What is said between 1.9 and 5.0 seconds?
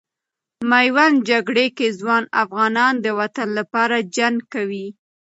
ځوان افغانان د وطن لپاره جنګ کوي.